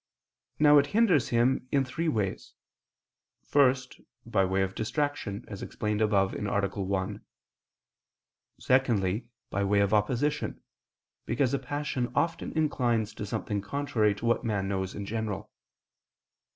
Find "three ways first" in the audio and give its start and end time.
1.85-4.01